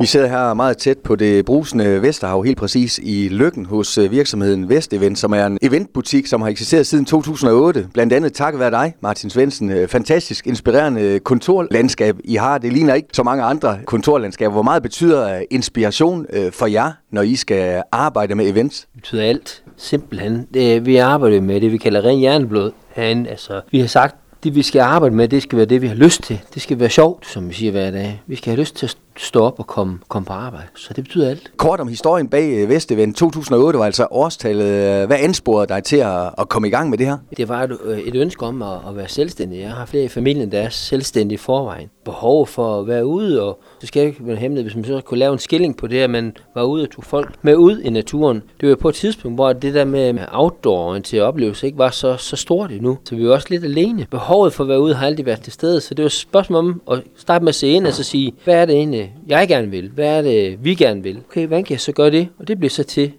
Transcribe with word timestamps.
Vi 0.00 0.06
sidder 0.06 0.28
her 0.28 0.54
meget 0.54 0.76
tæt 0.76 0.98
på 0.98 1.16
det 1.16 1.44
brusende 1.44 2.02
Vesterhav, 2.02 2.44
helt 2.44 2.58
præcis 2.58 3.00
i 3.02 3.28
Lykken 3.28 3.66
hos 3.66 3.98
øh, 3.98 4.10
virksomheden 4.10 4.68
Vestevent, 4.68 5.18
som 5.18 5.32
er 5.32 5.46
en 5.46 5.58
eventbutik, 5.62 6.26
som 6.26 6.42
har 6.42 6.48
eksisteret 6.48 6.86
siden 6.86 7.04
2008. 7.04 7.88
Blandt 7.92 8.12
andet 8.12 8.32
takket 8.32 8.60
være 8.60 8.70
dig, 8.70 8.94
Martin 9.00 9.30
Svendsen. 9.30 9.70
Øh, 9.70 9.88
fantastisk 9.88 10.46
inspirerende 10.46 11.18
kontorlandskab, 11.18 12.16
I 12.24 12.34
har. 12.34 12.58
Det 12.58 12.72
ligner 12.72 12.94
ikke 12.94 13.08
så 13.12 13.22
mange 13.22 13.42
andre 13.42 13.78
kontorlandskaber. 13.86 14.52
Hvor 14.52 14.62
meget 14.62 14.82
betyder 14.82 15.36
øh, 15.36 15.42
inspiration 15.50 16.26
for 16.52 16.66
jer, 16.66 16.92
når 17.10 17.22
I 17.22 17.36
skal 17.36 17.82
arbejde 17.92 18.34
med 18.34 18.50
events? 18.50 18.80
Det 18.80 19.02
betyder 19.02 19.22
alt. 19.22 19.62
Simpelthen. 19.76 20.46
Det, 20.54 20.86
vi 20.86 20.96
arbejder 20.96 21.40
med 21.40 21.60
det, 21.60 21.72
vi 21.72 21.76
kalder 21.76 22.04
ren 22.04 22.18
hjerneblod 22.18 22.72
herinde. 22.88 23.30
Altså, 23.30 23.60
vi 23.70 23.80
har 23.80 23.86
sagt, 23.86 24.16
det 24.44 24.54
vi 24.54 24.62
skal 24.62 24.80
arbejde 24.80 25.14
med, 25.14 25.28
det 25.28 25.42
skal 25.42 25.56
være 25.56 25.66
det, 25.66 25.82
vi 25.82 25.86
har 25.86 25.94
lyst 25.94 26.22
til. 26.22 26.40
Det 26.54 26.62
skal 26.62 26.80
være 26.80 26.90
sjovt, 26.90 27.26
som 27.26 27.48
vi 27.48 27.54
siger 27.54 27.72
hver 27.72 27.90
dag. 27.90 28.22
Vi 28.26 28.36
skal 28.36 28.50
have 28.50 28.60
lyst 28.60 28.76
til 28.76 28.86
at 28.86 28.90
stå 29.16 29.42
op 29.42 29.58
og 29.58 29.66
komme, 29.66 29.98
komme 30.08 30.26
på 30.26 30.32
arbejde. 30.32 30.66
Så 30.74 30.94
det 30.94 31.04
betyder 31.04 31.30
alt. 31.30 31.52
Kort 31.56 31.80
om 31.80 31.88
historien 31.88 32.28
bag 32.28 32.50
øh, 32.50 32.68
Vestevent 32.68 33.16
2008 33.16 33.78
var 33.78 33.84
altså 33.84 34.06
årstallet. 34.10 35.06
Hvad 35.06 35.16
ansporede 35.20 35.66
dig 35.66 35.84
til 35.84 35.96
at, 35.96 36.30
at 36.38 36.48
komme 36.48 36.68
i 36.68 36.70
gang 36.70 36.90
med 36.90 36.98
det 36.98 37.06
her? 37.06 37.18
Det 37.36 37.48
var 37.48 37.62
et, 37.62 37.78
øh, 37.84 37.98
et 37.98 38.16
ønske 38.16 38.46
om 38.46 38.62
at, 38.62 38.78
at 38.88 38.96
være 38.96 39.08
selvstændig. 39.08 39.60
Jeg 39.60 39.70
har 39.70 39.86
flere 39.86 40.04
i 40.04 40.08
familien, 40.08 40.52
der 40.52 40.60
er 40.60 40.68
selvstændige 40.68 41.34
i 41.34 41.38
forvejen. 41.38 41.88
Behov 42.04 42.46
for 42.46 42.80
at 42.80 42.86
være 42.86 43.06
ude, 43.06 43.42
og 43.42 43.60
det 43.80 43.88
skal 43.88 44.06
ikke 44.06 44.26
være 44.26 44.36
hemmeligt, 44.36 44.64
hvis 44.64 44.76
man 44.76 44.84
så 44.84 45.00
kunne 45.00 45.18
lave 45.18 45.32
en 45.32 45.38
skilling 45.38 45.76
på 45.76 45.86
det, 45.86 45.98
at 45.98 46.10
man 46.10 46.36
var 46.54 46.62
ude 46.62 46.82
og 46.82 46.90
tog 46.90 47.04
folk 47.04 47.34
med 47.42 47.56
ud 47.56 47.80
i 47.80 47.90
naturen. 47.90 48.42
Det 48.60 48.68
var 48.68 48.74
på 48.74 48.88
et 48.88 48.94
tidspunkt, 48.94 49.36
hvor 49.36 49.52
det 49.52 49.74
der 49.74 49.84
med 49.84 50.18
outdoor-orienteret 50.32 51.22
oplevelse 51.22 51.66
ikke 51.66 51.78
var 51.78 51.90
så, 51.90 52.16
så 52.16 52.36
stort 52.36 52.70
endnu. 52.70 52.98
Så 53.04 53.14
vi 53.14 53.28
var 53.28 53.34
også 53.34 53.46
lidt 53.50 53.64
alene. 53.64 54.06
Behovet 54.10 54.52
for 54.52 54.64
at 54.64 54.68
være 54.68 54.80
ude 54.80 54.94
har 54.94 55.06
aldrig 55.06 55.26
været 55.26 55.40
til 55.40 55.52
stede, 55.52 55.80
så 55.80 55.94
det 55.94 56.02
var 56.02 56.06
et 56.06 56.12
spørgsmål 56.12 56.58
om 56.58 56.82
at 56.90 57.02
starte 57.16 57.44
med 57.44 57.48
at 57.48 57.54
se 57.54 57.68
ind 57.68 57.86
og 57.86 57.92
så 57.92 58.02
sige, 58.02 58.32
hvad 58.44 58.54
er 58.54 58.64
det 58.64 58.74
egentlig, 58.74 59.09
jeg 59.28 59.48
gerne 59.48 59.70
vil? 59.70 59.90
Hvad 59.94 60.18
er 60.18 60.22
det, 60.22 60.64
vi 60.64 60.74
gerne 60.74 61.02
vil? 61.02 61.18
Okay, 61.30 61.46
hvordan 61.46 61.64
kan 61.64 61.72
jeg 61.72 61.80
så 61.80 61.92
gøre 61.92 62.10
det? 62.10 62.28
Og 62.38 62.48
det 62.48 62.58
bliver 62.58 62.70
så 62.70 62.82
til 62.82 63.12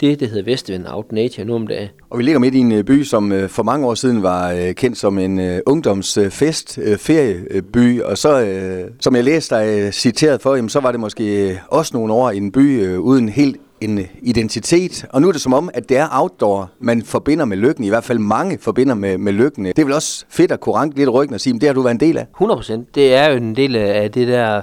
det, 0.00 0.20
der 0.20 0.26
hedder 0.26 0.42
Vestvind 0.42 0.84
Out 0.88 1.12
Nature 1.12 1.46
nu 1.46 1.54
om 1.54 1.66
dagen. 1.66 1.88
Og 2.10 2.18
vi 2.18 2.22
ligger 2.22 2.38
midt 2.38 2.54
i 2.54 2.58
en 2.58 2.72
øh, 2.72 2.84
by, 2.84 3.02
som 3.02 3.32
øh, 3.32 3.48
for 3.48 3.62
mange 3.62 3.86
år 3.86 3.94
siden 3.94 4.22
var 4.22 4.52
øh, 4.52 4.74
kendt 4.74 4.98
som 4.98 5.18
en 5.18 5.62
ungdomsfest, 5.66 6.78
ferieby, 6.98 8.02
og 8.02 8.18
så, 8.18 8.56
som 9.00 9.16
jeg 9.16 9.24
læste 9.24 9.54
dig 9.54 9.94
citeret 9.94 10.42
for, 10.42 10.54
jamen, 10.54 10.68
så 10.68 10.80
var 10.80 10.90
det 10.90 11.00
måske 11.00 11.58
også 11.68 11.96
nogle 11.96 12.12
år 12.12 12.30
i 12.30 12.36
en 12.36 12.52
by 12.52 12.96
uden 12.96 13.28
helt 13.28 13.56
en 13.80 14.06
identitet, 14.22 15.06
og 15.10 15.22
nu 15.22 15.28
er 15.28 15.32
det 15.32 15.40
som 15.40 15.54
om, 15.54 15.70
at 15.74 15.88
det 15.88 15.96
er 15.96 16.08
outdoor, 16.12 16.70
man 16.80 17.02
forbinder 17.02 17.44
med 17.44 17.56
lykken, 17.56 17.84
i 17.84 17.88
hvert 17.88 18.04
fald 18.04 18.18
mange 18.18 18.58
forbinder 18.60 18.94
med, 18.94 19.18
med 19.18 19.32
lykken. 19.32 19.64
Det 19.66 19.78
er 19.78 19.84
vel 19.84 19.94
også 19.94 20.24
fedt 20.28 20.52
at 20.52 20.60
kunne 20.60 20.74
ranke 20.74 20.96
lidt 20.96 21.12
ryggen 21.12 21.34
og 21.34 21.40
sige, 21.40 21.54
det 21.54 21.62
har 21.62 21.72
du 21.74 21.82
været 21.82 21.94
en 21.94 22.00
del 22.00 22.18
af? 22.18 22.26
100%. 22.42 22.80
Det 22.94 23.14
er 23.14 23.30
jo 23.30 23.36
en 23.36 23.56
del 23.56 23.76
af 23.76 24.12
det 24.12 24.28
der 24.28 24.62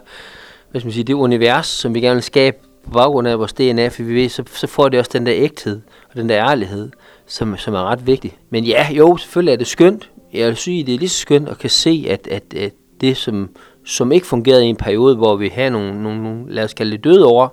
hvad 0.73 0.81
skal 0.81 0.87
man 0.87 0.93
sige, 0.93 1.03
det 1.03 1.13
univers, 1.13 1.67
som 1.67 1.95
vi 1.95 2.01
gerne 2.01 2.15
vil 2.15 2.23
skabe 2.23 2.57
på 2.83 2.89
baggrund 2.89 3.27
af 3.27 3.39
vores 3.39 3.53
DNA, 3.53 3.87
for 3.87 4.03
vi 4.03 4.15
ved, 4.15 4.29
så, 4.29 4.43
så 4.47 4.67
får 4.67 4.89
det 4.89 4.99
også 4.99 5.11
den 5.13 5.25
der 5.25 5.33
ægthed 5.35 5.81
og 6.09 6.15
den 6.15 6.29
der 6.29 6.49
ærlighed, 6.49 6.89
som, 7.25 7.57
som 7.57 7.73
er 7.73 7.83
ret 7.83 8.07
vigtig. 8.07 8.37
Men 8.49 8.63
ja, 8.63 8.87
jo, 8.91 9.17
selvfølgelig 9.17 9.51
er 9.51 9.57
det 9.57 9.67
skønt. 9.67 10.09
Jeg 10.33 10.47
vil 10.47 10.55
sige, 10.55 10.83
det 10.83 10.93
er 10.93 10.99
lige 10.99 11.09
så 11.09 11.17
skønt 11.17 11.49
at 11.49 11.57
kan 11.57 11.69
se, 11.69 12.05
at, 12.09 12.27
at, 12.27 12.53
at 12.53 12.71
det, 13.01 13.17
som, 13.17 13.49
som 13.85 14.11
ikke 14.11 14.27
fungerede 14.27 14.65
i 14.65 14.69
en 14.69 14.75
periode, 14.75 15.15
hvor 15.15 15.35
vi 15.35 15.47
har 15.47 15.69
nogle, 15.69 16.03
nogle, 16.03 16.23
nogle 16.23 16.53
lad 16.53 16.63
os 16.63 16.73
kalde 16.73 16.91
det 16.91 17.03
døde 17.03 17.25
over, 17.25 17.47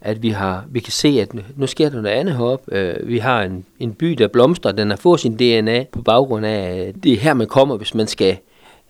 at 0.00 0.22
vi, 0.22 0.30
har, 0.30 0.64
vi 0.70 0.80
kan 0.80 0.92
se, 0.92 1.08
at 1.20 1.56
nu 1.56 1.66
sker 1.66 1.88
der 1.88 2.00
noget 2.00 2.16
andet 2.16 2.36
heroppe. 2.36 2.76
Øh, 2.76 3.08
vi 3.08 3.18
har 3.18 3.42
en, 3.42 3.64
en 3.80 3.92
by, 3.92 4.06
der 4.06 4.28
blomstrer, 4.28 4.72
den 4.72 4.90
har 4.90 4.96
fået 4.96 5.20
sin 5.20 5.36
DNA 5.36 5.84
på 5.92 6.02
baggrund 6.02 6.46
af, 6.46 6.86
at 6.88 6.94
det 7.02 7.12
er 7.12 7.16
her, 7.16 7.34
man 7.34 7.46
kommer, 7.46 7.76
hvis 7.76 7.94
man 7.94 8.06
skal 8.06 8.36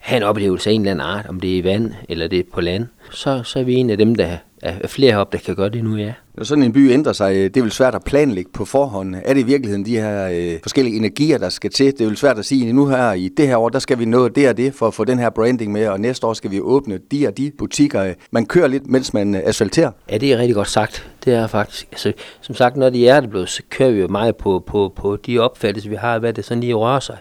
have 0.05 0.17
en 0.17 0.23
oplevelse 0.23 0.71
af 0.71 0.75
en 0.75 0.81
eller 0.81 0.91
anden 0.91 1.07
art, 1.07 1.27
om 1.29 1.41
det 1.41 1.53
er 1.53 1.57
i 1.57 1.65
vand 1.65 1.93
eller 2.09 2.29
det 2.29 2.39
er 2.39 2.43
på 2.53 2.61
land, 2.61 2.87
så, 3.11 3.43
så 3.43 3.59
er 3.59 3.63
vi 3.63 3.75
en 3.75 3.91
af 3.91 3.99
dem, 3.99 4.15
der 4.15 4.37
er 4.63 4.87
flere 4.87 5.13
heroppe, 5.13 5.37
der 5.37 5.43
kan 5.45 5.55
gøre 5.57 5.69
det 5.69 5.85
nu, 5.85 5.97
ja. 5.97 6.13
Når 6.35 6.45
sådan 6.45 6.65
en 6.65 6.73
by 6.73 6.91
ændrer 6.91 7.13
sig, 7.13 7.35
det 7.35 7.57
er 7.57 7.63
vel 7.63 7.73
svært 7.73 7.95
at 7.95 8.05
planlægge 8.05 8.51
på 8.55 8.65
forhånd. 8.65 9.15
Er 9.25 9.35
det 9.35 9.41
i 9.41 9.45
virkeligheden 9.45 9.87
de 9.87 9.97
her 9.97 10.29
øh, 10.29 10.59
forskellige 10.63 10.97
energier, 10.97 11.39
der 11.39 11.49
skal 11.49 11.71
til? 11.71 11.87
Det 11.87 12.01
er 12.01 12.07
vel 12.07 12.17
svært 12.17 12.39
at 12.39 12.45
sige, 12.45 12.73
nu 12.73 12.87
her 12.87 13.13
i 13.13 13.29
det 13.29 13.49
her 13.49 13.57
år, 13.57 13.69
der 13.69 13.79
skal 13.79 13.99
vi 13.99 14.05
nå 14.05 14.29
det 14.29 14.49
og 14.49 14.57
det 14.57 14.75
for 14.75 14.87
at 14.87 14.95
få 14.95 15.05
den 15.05 15.19
her 15.19 15.31
branding 15.31 15.73
med, 15.73 15.89
og 15.89 16.01
næste 16.01 16.27
år 16.27 16.33
skal 16.33 16.51
vi 16.51 16.61
åbne 16.61 16.99
de 17.11 17.27
og 17.27 17.39
de 17.39 17.51
butikker. 17.59 18.15
Man 18.31 18.47
kører 18.47 18.69
lidt, 18.69 18.87
mens 18.87 19.15
man 19.15 19.35
asfalterer. 19.35 19.91
Ja, 20.11 20.19
det 20.19 20.33
er 20.33 20.39
rigtig 20.39 20.55
godt 20.55 20.69
sagt. 20.69 21.11
Det 21.25 21.35
er 21.35 21.47
faktisk, 21.47 21.87
altså, 21.93 22.13
som 22.41 22.55
sagt, 22.55 22.77
når 22.77 22.91
de 22.91 23.09
er 23.09 23.21
det 23.21 23.31
blevet, 23.31 23.49
så 23.49 23.63
kører 23.71 23.91
vi 23.91 24.01
jo 24.01 24.09
meget 24.09 24.37
på, 24.37 24.65
på, 24.67 24.93
på 24.97 25.17
de 25.17 25.39
opfattelser, 25.39 25.91
vi 25.91 25.97
har, 25.97 26.19
hvad 26.19 26.33
det 26.33 26.45
sådan 26.45 26.61
lige 26.61 26.75
rører 26.75 27.01
sig. 27.01 27.17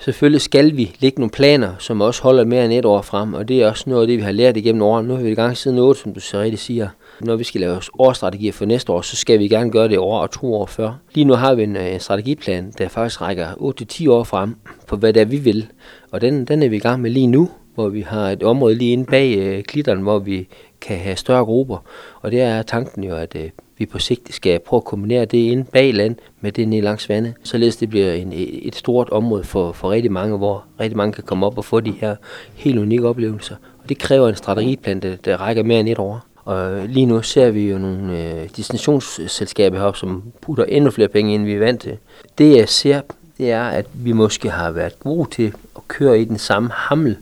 Selvfølgelig 0.00 0.40
skal 0.40 0.76
vi 0.76 0.96
lægge 1.00 1.20
nogle 1.20 1.30
planer, 1.30 1.74
som 1.78 2.00
også 2.00 2.22
holder 2.22 2.44
mere 2.44 2.64
end 2.64 2.72
et 2.72 2.84
år 2.84 3.02
frem, 3.02 3.34
og 3.34 3.48
det 3.48 3.62
er 3.62 3.68
også 3.68 3.90
noget 3.90 4.02
af 4.02 4.06
det, 4.08 4.18
vi 4.18 4.22
har 4.22 4.32
lært 4.32 4.56
igennem 4.56 4.82
årene. 4.82 5.08
Nu 5.08 5.14
har 5.14 5.22
vi 5.22 5.30
i 5.30 5.34
gang 5.34 5.56
siden 5.56 5.78
8, 5.78 6.00
som 6.00 6.14
du 6.14 6.20
så 6.20 6.40
rigtig 6.40 6.58
siger. 6.58 6.88
Når 7.20 7.36
vi 7.36 7.44
skal 7.44 7.60
lave 7.60 7.80
årsstrategier 7.98 8.52
for 8.52 8.64
næste 8.64 8.92
år, 8.92 9.00
så 9.00 9.16
skal 9.16 9.38
vi 9.38 9.48
gerne 9.48 9.70
gøre 9.70 9.88
det 9.88 9.98
år 9.98 10.20
og 10.20 10.30
to 10.30 10.54
år 10.54 10.66
før. 10.66 10.92
Lige 11.14 11.24
nu 11.24 11.34
har 11.34 11.54
vi 11.54 11.62
en, 11.62 11.76
en 11.76 12.00
strategiplan, 12.00 12.72
der 12.78 12.88
faktisk 12.88 13.20
rækker 13.20 13.48
8-10 13.48 14.10
år 14.10 14.24
frem 14.24 14.56
på, 14.86 14.96
hvad 14.96 15.12
det 15.12 15.20
er, 15.20 15.24
vi 15.24 15.36
vil. 15.36 15.66
Og 16.10 16.20
den, 16.20 16.44
den 16.44 16.62
er 16.62 16.68
vi 16.68 16.76
i 16.76 16.80
gang 16.80 17.02
med 17.02 17.10
lige 17.10 17.26
nu, 17.26 17.50
hvor 17.74 17.88
vi 17.88 18.00
har 18.00 18.30
et 18.30 18.42
område 18.42 18.74
lige 18.74 18.92
inde 18.92 19.04
bag 19.04 19.38
øh, 19.38 19.62
klitteren, 19.62 20.00
hvor 20.00 20.18
vi 20.18 20.48
kan 20.80 20.98
have 20.98 21.16
større 21.16 21.44
grupper. 21.44 21.78
Og 22.20 22.30
det 22.30 22.40
er 22.40 22.62
tanken 22.62 23.04
jo, 23.04 23.16
at 23.16 23.36
øh, 23.36 23.50
vi 23.80 23.86
på 23.86 23.98
sigt 23.98 24.34
skal 24.34 24.58
prøve 24.58 24.78
at 24.78 24.84
kombinere 24.84 25.24
det 25.24 25.38
ind 25.38 25.64
bag 25.64 25.94
land 25.94 26.16
med 26.40 26.52
det 26.52 26.68
ned 26.68 26.82
langs 26.82 27.08
vandet, 27.08 27.34
således 27.42 27.76
det 27.76 27.88
bliver 27.88 28.12
en, 28.12 28.32
et 28.62 28.74
stort 28.74 29.10
område 29.10 29.44
for, 29.44 29.72
for 29.72 29.90
rigtig 29.90 30.12
mange, 30.12 30.36
hvor 30.36 30.64
rigtig 30.80 30.96
mange 30.96 31.12
kan 31.12 31.24
komme 31.24 31.46
op 31.46 31.58
og 31.58 31.64
få 31.64 31.80
de 31.80 31.90
her 31.90 32.16
helt 32.54 32.78
unikke 32.78 33.08
oplevelser. 33.08 33.56
Og 33.82 33.88
det 33.88 33.98
kræver 33.98 34.28
en 34.28 34.36
strategiplan, 34.36 35.00
der, 35.00 35.16
der 35.16 35.36
rækker 35.36 35.62
mere 35.62 35.80
end 35.80 35.88
et 35.88 35.98
år. 35.98 36.20
Og 36.44 36.88
lige 36.88 37.06
nu 37.06 37.22
ser 37.22 37.50
vi 37.50 37.70
jo 37.70 37.78
nogle 37.78 38.18
øh, 38.18 38.48
destinationsselskaber 38.56 39.78
heroppe, 39.78 39.98
som 39.98 40.22
putter 40.40 40.64
endnu 40.64 40.90
flere 40.90 41.08
penge 41.08 41.34
ind, 41.34 41.44
vi 41.44 41.54
er 41.54 41.58
vant 41.58 41.80
til. 41.80 41.96
Det 42.38 42.56
jeg 42.56 42.68
ser 42.68 43.00
det 43.40 43.50
er, 43.50 43.62
at 43.62 43.86
vi 43.94 44.12
måske 44.12 44.50
har 44.50 44.70
været 44.70 44.98
gode 44.98 45.30
til 45.30 45.52
at 45.76 45.88
køre 45.88 46.20
i 46.20 46.24
den 46.24 46.38
samme 46.38 46.70
hamel 46.72 47.16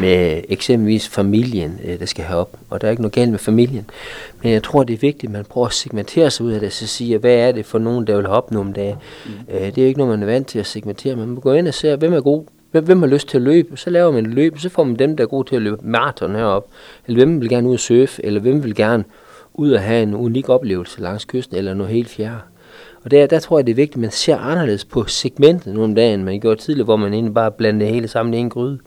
med 0.00 0.42
eksempelvis 0.48 1.08
familien, 1.08 1.80
øh, 1.84 1.98
der 1.98 2.06
skal 2.06 2.24
herop. 2.24 2.56
Og 2.70 2.80
der 2.80 2.86
er 2.86 2.90
ikke 2.90 3.02
noget 3.02 3.12
galt 3.12 3.30
med 3.30 3.38
familien. 3.38 3.90
Men 4.42 4.52
jeg 4.52 4.62
tror, 4.62 4.84
det 4.84 4.94
er 4.94 4.98
vigtigt, 4.98 5.24
at 5.24 5.30
man 5.30 5.44
prøver 5.44 5.66
at 5.66 5.72
segmentere 5.72 6.30
sig 6.30 6.46
ud 6.46 6.52
af 6.52 6.60
det, 6.60 6.72
så 6.72 6.86
siger, 6.86 7.18
hvad 7.18 7.34
er 7.34 7.52
det 7.52 7.66
for 7.66 7.78
nogen, 7.78 8.06
der 8.06 8.16
vil 8.16 8.26
hoppe 8.26 8.54
nogle 8.54 8.72
dage. 8.72 8.96
Mm. 9.26 9.54
Øh, 9.54 9.60
det 9.60 9.78
er 9.78 9.86
ikke 9.86 9.98
noget, 9.98 10.18
man 10.18 10.28
er 10.28 10.32
vant 10.32 10.46
til 10.46 10.58
at 10.58 10.66
segmentere. 10.66 11.16
Man 11.16 11.28
må 11.28 11.40
gå 11.40 11.52
ind 11.52 11.68
og 11.68 11.74
se, 11.74 11.96
hvem 11.96 12.12
er 12.12 12.20
god, 12.20 12.44
hvem 12.70 13.02
har 13.02 13.08
lyst 13.08 13.28
til 13.28 13.38
at 13.38 13.42
løbe, 13.42 13.76
så 13.76 13.90
laver 13.90 14.12
man 14.12 14.26
et 14.26 14.34
løb, 14.34 14.58
så 14.58 14.68
får 14.68 14.84
man 14.84 14.96
dem, 14.96 15.16
der 15.16 15.24
er 15.24 15.28
gode 15.28 15.48
til 15.48 15.56
at 15.56 15.62
løbe 15.62 15.76
maraton 15.82 16.34
herop, 16.34 16.66
eller 17.06 17.24
hvem 17.24 17.40
vil 17.40 17.48
gerne 17.48 17.68
ud 17.68 17.74
og 17.74 17.80
surfe, 17.80 18.24
eller 18.24 18.40
hvem 18.40 18.64
vil 18.64 18.74
gerne 18.74 19.04
ud 19.54 19.72
og 19.72 19.80
have 19.80 20.02
en 20.02 20.14
unik 20.14 20.48
oplevelse 20.48 21.00
langs 21.00 21.24
kysten, 21.24 21.56
eller 21.56 21.74
noget 21.74 21.92
helt 21.92 22.08
fjerde. 22.08 22.38
Og 23.04 23.10
der, 23.10 23.26
der 23.26 23.38
tror 23.38 23.58
jeg, 23.58 23.66
det 23.66 23.72
er 23.72 23.76
vigtigt, 23.76 23.96
at 23.96 24.00
man 24.00 24.10
ser 24.10 24.36
anderledes 24.36 24.84
på 24.84 25.04
segmentet 25.06 25.74
nu 25.74 25.84
om 25.84 25.94
dagen, 25.94 26.24
man 26.24 26.40
gjorde 26.40 26.60
tidligere, 26.60 26.84
hvor 26.84 26.96
man 26.96 27.12
egentlig 27.12 27.34
bare 27.34 27.50
blandede 27.50 27.84
det 27.84 27.94
hele 27.94 28.08
sammen 28.08 28.34
i 28.34 28.38
en 28.38 28.50
gryde. 28.50 28.78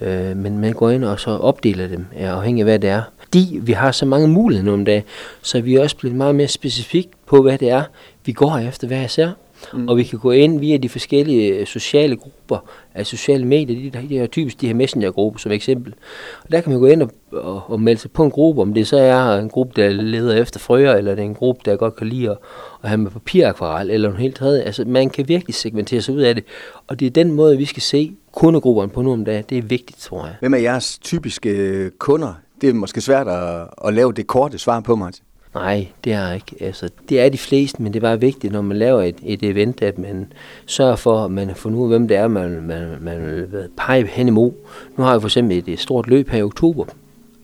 Øh, 0.00 0.36
men 0.36 0.58
man 0.58 0.72
går 0.72 0.90
ind 0.90 1.04
og 1.04 1.20
så 1.20 1.30
opdeler 1.30 1.88
dem, 1.88 2.06
ja, 2.18 2.36
afhængig 2.36 2.62
af 2.62 2.66
hvad 2.66 2.78
det 2.78 2.90
er. 2.90 3.02
Fordi 3.18 3.58
vi 3.62 3.72
har 3.72 3.92
så 3.92 4.06
mange 4.06 4.28
muligheder 4.28 4.66
nu 4.66 4.72
om 4.72 4.84
dagen, 4.84 5.02
så 5.42 5.60
vi 5.60 5.74
er 5.74 5.82
også 5.82 5.96
blevet 5.96 6.16
meget 6.16 6.34
mere 6.34 6.48
specifikke 6.48 7.10
på, 7.26 7.42
hvad 7.42 7.58
det 7.58 7.70
er, 7.70 7.82
vi 8.24 8.32
går 8.32 8.58
efter 8.58 8.86
hver 8.86 9.04
især. 9.04 9.30
Mm. 9.72 9.88
Og 9.88 9.96
vi 9.96 10.02
kan 10.02 10.18
gå 10.18 10.30
ind 10.30 10.60
via 10.60 10.76
de 10.76 10.88
forskellige 10.88 11.48
øh, 11.48 11.66
sociale 11.66 12.16
grupper, 12.16 12.58
altså 12.94 13.10
sociale 13.10 13.44
medier, 13.44 13.90
de, 13.90 14.08
de 14.08 14.18
er 14.18 14.26
typisk 14.26 14.60
de 14.60 14.66
her 14.66 14.74
messengergrupper 14.74 15.38
som 15.38 15.52
eksempel. 15.52 15.94
Og 16.42 16.52
der 16.52 16.60
kan 16.60 16.72
man 16.72 16.80
gå 16.80 16.86
ind 16.86 17.02
og, 17.02 17.10
og, 17.32 17.62
og 17.66 17.80
melde 17.80 18.00
sig 18.00 18.10
på 18.10 18.24
en 18.24 18.30
gruppe, 18.30 18.62
om 18.62 18.74
det 18.74 18.86
så 18.86 18.96
er 18.96 19.38
en 19.38 19.48
gruppe, 19.48 19.82
der 19.82 19.88
leder 19.88 20.34
efter 20.34 20.60
frøer, 20.60 20.94
eller 20.94 21.14
det 21.14 21.22
er 21.22 21.26
en 21.26 21.34
gruppe, 21.34 21.60
der 21.64 21.76
godt 21.76 21.96
kan 21.96 22.06
lide 22.06 22.30
at, 22.30 22.36
at 22.82 22.88
have 22.88 22.98
med 22.98 23.10
papirakvarel, 23.10 23.90
eller 23.90 24.08
noget 24.08 24.22
helt 24.22 24.36
tredje. 24.36 24.62
Altså 24.62 24.84
man 24.84 25.10
kan 25.10 25.28
virkelig 25.28 25.54
segmentere 25.54 26.00
sig 26.00 26.14
ud 26.14 26.20
af 26.20 26.34
det, 26.34 26.44
og 26.86 27.00
det 27.00 27.06
er 27.06 27.10
den 27.10 27.32
måde, 27.32 27.58
vi 27.58 27.64
skal 27.64 27.82
se 27.82 28.12
kundegrupperne 28.34 28.90
på 28.90 29.02
nu 29.02 29.12
om 29.12 29.24
dagen. 29.24 29.44
Det 29.48 29.58
er 29.58 29.62
vigtigt, 29.62 29.98
tror 30.00 30.26
jeg. 30.26 30.36
Hvem 30.40 30.54
er 30.54 30.58
jeres 30.58 30.98
typiske 30.98 31.50
øh, 31.50 31.90
kunder? 31.98 32.34
Det 32.60 32.68
er 32.68 32.74
måske 32.74 33.00
svært 33.00 33.28
at, 33.28 33.68
at 33.86 33.94
lave 33.94 34.12
det 34.12 34.26
korte 34.26 34.58
svar 34.58 34.80
på, 34.80 34.96
Martin. 34.96 35.24
Nej, 35.54 35.88
det 36.04 36.12
er 36.12 36.32
ikke. 36.32 36.56
Altså, 36.60 36.88
det 37.08 37.20
er 37.20 37.28
de 37.28 37.38
fleste, 37.38 37.82
men 37.82 37.92
det 37.92 37.98
er 37.98 38.08
bare 38.08 38.20
vigtigt, 38.20 38.52
når 38.52 38.62
man 38.62 38.76
laver 38.76 39.02
et, 39.02 39.16
et 39.22 39.42
event, 39.42 39.82
at 39.82 39.98
man 39.98 40.32
sørger 40.66 40.96
for, 40.96 41.24
at 41.24 41.30
man 41.30 41.54
får 41.54 41.70
nu, 41.70 41.86
hvem 41.86 42.08
det 42.08 42.16
er, 42.16 42.28
man, 42.28 42.62
man, 42.62 42.96
man 43.00 43.26
vil 43.26 43.68
pege 43.76 44.06
hen 44.06 44.28
imod. 44.28 44.52
Nu 44.96 45.04
har 45.04 45.14
vi 45.14 45.20
for 45.20 45.28
eksempel 45.28 45.58
et, 45.58 45.68
et 45.68 45.80
stort 45.80 46.08
løb 46.08 46.28
her 46.28 46.38
i 46.38 46.42
oktober. 46.42 46.84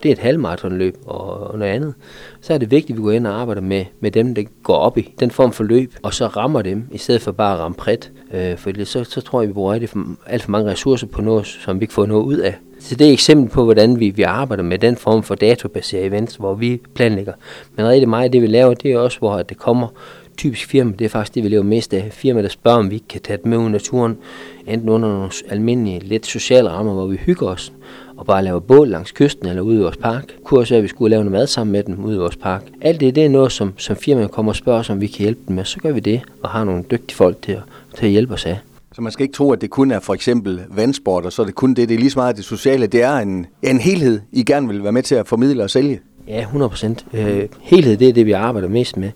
Det 0.02 0.08
er 0.08 0.12
et 0.12 0.18
halvmaratonløb 0.18 0.96
og, 1.06 1.50
og 1.50 1.58
noget 1.58 1.72
andet. 1.72 1.94
Så 2.40 2.54
er 2.54 2.58
det 2.58 2.70
vigtigt, 2.70 2.96
at 2.96 2.98
vi 2.98 3.02
går 3.02 3.12
ind 3.12 3.26
og 3.26 3.40
arbejder 3.40 3.62
med, 3.62 3.84
med 4.00 4.10
dem, 4.10 4.34
der 4.34 4.42
går 4.62 4.76
op 4.76 4.98
i 4.98 5.14
den 5.20 5.30
form 5.30 5.52
for 5.52 5.64
løb, 5.64 5.94
og 6.02 6.14
så 6.14 6.26
rammer 6.26 6.62
dem, 6.62 6.84
i 6.92 6.98
stedet 6.98 7.22
for 7.22 7.32
bare 7.32 7.54
at 7.54 7.60
ramme 7.60 7.74
bredt. 7.74 8.12
Øh, 8.34 8.58
for 8.58 8.84
så, 8.84 9.04
så 9.04 9.20
tror 9.20 9.40
jeg, 9.40 9.48
vi 9.48 9.52
bruger 9.52 9.74
alt 9.74 9.90
for, 9.90 10.04
alt 10.26 10.42
for 10.42 10.50
mange 10.50 10.70
ressourcer 10.70 11.06
på 11.06 11.22
noget, 11.22 11.46
som 11.46 11.80
vi 11.80 11.84
ikke 11.84 11.94
får 11.94 12.06
noget 12.06 12.24
ud 12.24 12.36
af. 12.36 12.54
Så 12.80 12.94
det 12.94 13.04
er 13.04 13.08
et 13.08 13.12
eksempel 13.12 13.50
på, 13.50 13.64
hvordan 13.64 14.00
vi, 14.00 14.10
vi 14.10 14.22
arbejder 14.22 14.62
med 14.62 14.78
den 14.78 14.96
form 14.96 15.22
for 15.22 15.34
databaseret 15.34 16.06
events, 16.06 16.36
hvor 16.36 16.54
vi 16.54 16.80
planlægger. 16.94 17.32
Men 17.76 17.86
rigtig 17.86 18.08
meget 18.08 18.24
af 18.24 18.32
det, 18.32 18.42
vi 18.42 18.46
laver, 18.46 18.74
det 18.74 18.92
er 18.92 18.98
også, 18.98 19.18
hvor 19.18 19.42
det 19.42 19.58
kommer 19.58 19.88
typisk 20.36 20.68
firma, 20.68 20.92
det 20.98 21.04
er 21.04 21.08
faktisk 21.08 21.34
det, 21.34 21.44
vi 21.44 21.48
lever 21.48 21.62
mest 21.62 21.94
af. 21.94 22.08
Firma, 22.12 22.42
der 22.42 22.48
spørger, 22.48 22.78
om 22.78 22.90
vi 22.90 22.94
ikke 22.94 23.08
kan 23.08 23.20
tage 23.20 23.36
det 23.36 23.46
med 23.46 23.58
ud 23.58 23.68
i 23.68 23.72
naturen, 23.72 24.18
enten 24.66 24.88
under 24.88 25.08
nogle 25.08 25.30
almindelige, 25.48 25.98
lidt 26.00 26.26
sociale 26.26 26.70
rammer, 26.70 26.92
hvor 26.92 27.06
vi 27.06 27.16
hygger 27.16 27.46
os, 27.46 27.72
og 28.16 28.26
bare 28.26 28.44
laver 28.44 28.60
bål 28.60 28.88
langs 28.88 29.12
kysten 29.12 29.48
eller 29.48 29.62
ude 29.62 29.76
i 29.76 29.80
vores 29.80 29.96
park. 29.96 30.22
Kurser, 30.22 30.42
kunne 30.44 30.60
også 30.60 30.74
være, 30.74 30.78
at 30.78 30.82
vi 30.82 30.88
skulle 30.88 31.10
lave 31.10 31.24
noget 31.24 31.40
mad 31.40 31.46
sammen 31.46 31.72
med 31.72 31.82
dem 31.82 32.04
ude 32.04 32.14
i 32.14 32.18
vores 32.18 32.36
park. 32.36 32.64
Alt 32.80 33.00
det, 33.00 33.14
det 33.14 33.24
er 33.24 33.28
noget, 33.28 33.52
som, 33.52 33.72
som 33.76 33.96
firmaet 33.96 34.30
kommer 34.30 34.52
og 34.52 34.56
spørger 34.56 34.80
os, 34.80 34.90
om 34.90 35.00
vi 35.00 35.06
kan 35.06 35.18
hjælpe 35.18 35.40
dem 35.48 35.56
med. 35.56 35.64
Så 35.64 35.80
gør 35.80 35.92
vi 35.92 36.00
det, 36.00 36.20
og 36.42 36.48
har 36.48 36.64
nogle 36.64 36.84
dygtige 36.90 37.16
folk 37.16 37.42
til 37.42 37.52
at, 37.52 37.62
til 37.96 38.06
at 38.06 38.12
hjælpe 38.12 38.34
os 38.34 38.46
af. 38.46 38.58
Så 38.94 39.02
man 39.02 39.12
skal 39.12 39.22
ikke 39.22 39.34
tro, 39.34 39.52
at 39.52 39.60
det 39.60 39.70
kun 39.70 39.90
er 39.90 40.00
for 40.00 40.14
eksempel 40.14 40.60
vandsport, 40.70 41.26
og 41.26 41.32
så 41.32 41.42
er 41.42 41.46
det 41.46 41.54
kun 41.54 41.74
det. 41.74 41.88
Det 41.88 41.94
er 41.94 41.98
lige 41.98 42.10
så 42.10 42.18
meget 42.18 42.36
det 42.36 42.44
sociale. 42.44 42.86
Det 42.86 43.02
er 43.02 43.16
en, 43.16 43.46
en 43.62 43.80
helhed, 43.80 44.20
I 44.32 44.42
gerne 44.42 44.68
vil 44.68 44.82
være 44.82 44.92
med 44.92 45.02
til 45.02 45.14
at 45.14 45.28
formidle 45.28 45.62
og 45.62 45.70
sælge. 45.70 46.00
Ja, 46.28 46.40
100 46.40 46.68
procent. 46.70 47.06
Øh, 47.12 47.48
helhed, 47.60 47.96
det 47.96 48.08
er 48.08 48.12
det, 48.12 48.26
vi 48.26 48.32
arbejder 48.32 48.68
mest 48.68 48.96
med. 48.96 49.10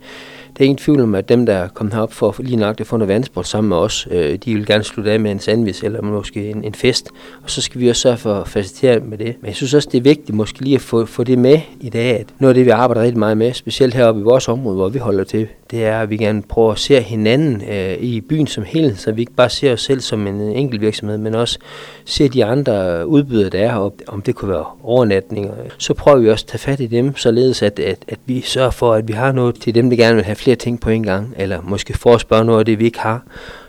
Det 0.52 0.60
er 0.60 0.64
ingen 0.64 0.76
tvivl 0.76 1.00
om, 1.00 1.14
at 1.14 1.28
dem, 1.28 1.46
der 1.46 1.54
er 1.54 1.68
kommet 1.68 1.94
herop 1.94 2.12
for 2.12 2.34
lige 2.38 2.56
nok 2.56 2.80
at 2.80 2.86
få 2.86 2.96
noget 2.96 3.08
vandsport 3.08 3.46
sammen 3.46 3.68
med 3.68 3.76
os, 3.76 4.08
øh, 4.10 4.38
de 4.44 4.54
vil 4.54 4.66
gerne 4.66 4.84
slutte 4.84 5.12
af 5.12 5.20
med 5.20 5.30
en 5.30 5.38
sandwich 5.38 5.84
eller 5.84 6.02
måske 6.02 6.50
en, 6.50 6.64
en 6.64 6.74
fest. 6.74 7.08
Og 7.42 7.50
så 7.50 7.62
skal 7.62 7.80
vi 7.80 7.88
også 7.88 8.02
sørge 8.02 8.16
for 8.16 8.34
at 8.34 8.48
facilitere 8.48 9.00
med 9.00 9.18
det. 9.18 9.36
Men 9.40 9.46
jeg 9.46 9.54
synes 9.54 9.74
også, 9.74 9.88
det 9.92 9.98
er 9.98 10.02
vigtigt 10.02 10.34
måske 10.34 10.60
lige 10.60 10.74
at 10.74 10.80
få, 10.80 11.06
få 11.06 11.24
det 11.24 11.38
med 11.38 11.60
i 11.80 11.88
dag, 11.88 12.20
at 12.20 12.26
noget 12.38 12.50
af 12.50 12.54
det, 12.54 12.66
vi 12.66 12.70
arbejder 12.70 13.02
rigtig 13.02 13.18
meget 13.18 13.38
med, 13.38 13.52
specielt 13.52 13.94
heroppe 13.94 14.20
i 14.20 14.24
vores 14.24 14.48
område, 14.48 14.76
hvor 14.76 14.88
vi 14.88 14.98
holder 14.98 15.24
til, 15.24 15.48
det 15.74 15.84
er, 15.84 16.00
at 16.00 16.10
vi 16.10 16.16
gerne 16.16 16.42
prøver 16.42 16.72
at 16.72 16.78
se 16.78 17.00
hinanden 17.00 17.62
øh, 17.68 17.96
i 18.00 18.20
byen 18.20 18.46
som 18.46 18.64
helhed, 18.64 18.96
så 18.96 19.12
vi 19.12 19.20
ikke 19.20 19.32
bare 19.32 19.50
ser 19.50 19.72
os 19.72 19.82
selv 19.82 20.00
som 20.00 20.26
en 20.26 20.40
enkelt 20.40 20.80
virksomhed, 20.80 21.18
men 21.18 21.34
også 21.34 21.58
ser 22.04 22.28
de 22.28 22.44
andre 22.44 23.06
udbydere, 23.06 23.48
der 23.50 23.58
er 23.58 23.72
heroppe, 23.72 24.04
om 24.08 24.22
det 24.22 24.34
kunne 24.34 24.50
være 24.50 24.64
overnatninger. 24.82 25.52
Så 25.78 25.94
prøver 25.94 26.18
vi 26.18 26.30
også 26.30 26.44
at 26.44 26.48
tage 26.48 26.58
fat 26.58 26.80
i 26.80 26.86
dem, 26.86 27.16
således 27.16 27.62
at, 27.62 27.78
at, 27.78 27.98
at 28.08 28.18
vi 28.26 28.40
sørger 28.40 28.70
for, 28.70 28.94
at 28.94 29.08
vi 29.08 29.12
har 29.12 29.32
noget 29.32 29.54
til 29.54 29.74
dem, 29.74 29.90
der 29.90 29.96
gerne 29.96 30.14
vil 30.14 30.24
have 30.24 30.36
flere 30.36 30.56
ting 30.56 30.80
på 30.80 30.90
en 30.90 31.02
gang, 31.02 31.34
eller 31.36 31.60
måske 31.62 31.98
forespørge 31.98 32.44
noget 32.44 32.58
af 32.58 32.64
det, 32.64 32.78
vi 32.78 32.84
ikke 32.84 33.00
har. 33.00 33.22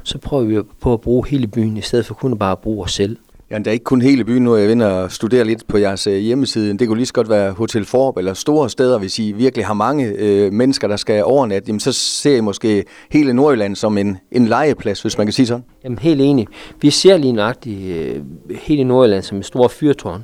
Så 0.03 0.17
prøver 0.17 0.43
vi 0.43 0.61
på 0.81 0.93
at 0.93 1.01
bruge 1.01 1.27
hele 1.27 1.47
byen, 1.47 1.77
i 1.77 1.81
stedet 1.81 2.05
for 2.05 2.13
kun 2.13 2.31
at 2.31 2.39
bare 2.39 2.57
bruge 2.57 2.83
os 2.83 2.93
selv. 2.93 3.17
Ja, 3.51 3.59
der 3.59 3.67
er 3.67 3.73
ikke 3.73 3.83
kun 3.83 4.01
hele 4.01 4.25
byen 4.25 4.43
nu. 4.43 4.55
Jeg 4.55 4.69
vinder 4.69 4.87
og 4.87 5.11
studere 5.11 5.45
lidt 5.45 5.67
på 5.67 5.77
jeres 5.77 6.07
øh, 6.07 6.17
hjemmeside. 6.17 6.77
Det 6.77 6.87
kunne 6.87 6.97
lige 6.97 7.05
så 7.05 7.13
godt 7.13 7.29
være 7.29 7.51
Hotel 7.51 7.85
Forb 7.85 8.17
eller 8.17 8.33
store 8.33 8.69
steder, 8.69 8.99
hvis 8.99 9.19
I 9.19 9.31
virkelig 9.31 9.65
har 9.65 9.73
mange 9.73 10.07
øh, 10.17 10.53
mennesker, 10.53 10.87
der 10.87 10.95
skal 10.95 11.23
overnatte. 11.23 11.67
Jamen, 11.67 11.79
så 11.79 11.91
ser 11.93 12.35
I 12.35 12.41
måske 12.41 12.83
hele 13.11 13.33
Nordjylland 13.33 13.75
som 13.75 13.97
en, 13.97 14.17
en 14.31 14.47
legeplads, 14.47 15.01
hvis 15.01 15.17
man 15.17 15.27
kan 15.27 15.33
sige 15.33 15.45
sådan. 15.45 15.63
Jamen, 15.83 15.99
helt 15.99 16.21
enig. 16.21 16.47
Vi 16.81 16.89
ser 16.89 17.17
lige 17.17 17.33
nøjagtigt 17.33 17.95
øh, 17.95 18.21
hele 18.61 18.83
Nordjylland 18.83 19.23
som 19.23 19.37
en 19.37 19.43
stor 19.43 19.67
fyrtårn 19.67 20.23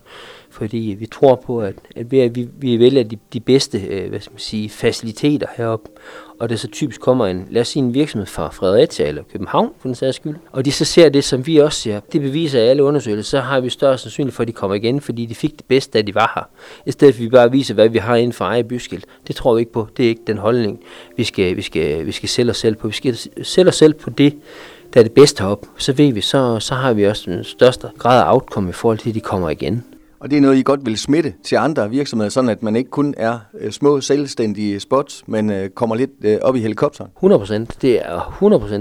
fordi 0.51 0.95
vi 1.00 1.06
tror 1.06 1.44
på, 1.45 1.62
at, 1.62 1.75
at 1.95 2.12
vi, 2.12 2.27
vi, 2.27 2.50
vi 2.57 2.79
vælger 2.79 3.03
de, 3.03 3.18
de 3.33 3.39
bedste 3.39 3.79
øh, 3.79 4.09
hvad 4.09 4.19
skal 4.19 4.33
man 4.33 4.39
sige, 4.39 4.69
faciliteter 4.69 5.47
heroppe, 5.57 5.89
og 6.42 6.50
det 6.50 6.60
så 6.60 6.68
typisk 6.68 7.02
kommer 7.02 7.26
en, 7.28 7.48
lad 7.50 7.62
os 7.62 7.68
sige 7.68 7.84
en 7.84 7.94
virksomhed 7.94 8.26
fra 8.26 8.50
Fredericia 8.50 9.08
eller 9.08 9.24
København, 9.32 9.70
for 9.80 9.88
den 9.88 9.96
sags 9.96 10.16
skyld, 10.16 10.36
og 10.52 10.66
de 10.66 10.72
så 10.72 10.86
ser 10.86 11.10
det, 11.10 11.24
som 11.24 11.48
vi 11.48 11.58
også 11.58 11.82
ser, 11.82 12.00
det 12.00 12.22
beviser 12.22 12.62
alle 12.62 12.84
undersøgelser, 12.84 13.30
så 13.30 13.40
har 13.40 13.60
vi 13.60 13.70
større 13.70 13.98
sandsynlighed 13.98 14.36
for, 14.36 14.44
at 14.44 14.48
de 14.48 14.54
kommer 14.54 14.76
igen, 14.76 15.02
fordi 15.02 15.26
de 15.26 15.36
fik 15.36 15.58
det 15.58 15.66
bedste, 15.66 15.98
da 15.98 16.02
de 16.02 16.16
var 16.16 16.32
her. 16.36 16.44
I 16.86 16.92
stedet 16.92 17.16
for, 17.16 17.20
at 17.20 17.24
vi 17.24 17.30
bare 17.30 17.52
viser, 17.52 17.74
hvad 17.74 17.90
vi 17.90 17.98
har 17.98 18.16
inden 18.16 18.34
for 18.34 18.46
eget 18.46 18.68
byskilt. 18.68 19.06
Det 19.28 19.36
tror 19.36 19.56
vi 19.56 19.60
ikke 19.60 19.72
på. 19.72 19.88
Det 19.98 20.06
er 20.06 20.10
ikke 20.10 20.22
den 20.28 20.38
holdning, 20.38 20.80
vi 21.18 21.24
skal, 21.24 21.58
vi 21.58 21.62
skal, 21.62 22.06
vi 22.06 22.12
skal 22.12 22.30
sælge 22.30 22.52
os 22.52 22.58
selv 22.58 22.76
på. 22.76 22.88
Vi 22.88 22.94
skal 22.94 23.18
sælge 23.44 23.70
os 23.70 23.76
selv 23.76 23.94
på 23.94 24.10
det, 24.10 24.36
der 24.94 25.00
er 25.00 25.04
det 25.04 25.12
bedste 25.12 25.46
op. 25.46 25.66
Så 25.78 25.94
ved 25.94 26.14
vi, 26.14 26.22
så, 26.22 26.60
så 26.60 26.76
har 26.76 26.94
vi 26.94 27.06
også 27.06 27.32
den 27.32 27.44
største 27.44 27.88
grad 27.98 28.24
af 28.24 28.34
outcome 28.34 28.70
i 28.70 28.74
forhold 28.74 28.98
til, 28.98 29.10
at 29.10 29.16
de 29.16 29.22
kommer 29.22 29.50
igen. 29.50 29.86
Og 30.21 30.31
det 30.31 30.38
er 30.38 30.41
noget, 30.41 30.57
I 30.57 30.63
godt 30.63 30.85
vil 30.85 30.97
smitte 30.97 31.33
til 31.44 31.56
andre 31.56 31.89
virksomheder, 31.89 32.29
sådan 32.29 32.50
at 32.50 32.63
man 32.63 32.75
ikke 32.75 32.89
kun 32.89 33.13
er 33.18 33.39
øh, 33.59 33.71
små 33.71 34.01
selvstændige 34.01 34.79
spots, 34.79 35.23
men 35.27 35.50
øh, 35.50 35.69
kommer 35.69 35.95
lidt 35.95 36.09
øh, 36.23 36.38
op 36.41 36.56
i 36.56 36.59
helikopteren? 36.59 37.12
100 37.18 37.39
procent. 37.39 37.81
Det 37.81 38.06
er 38.06 38.19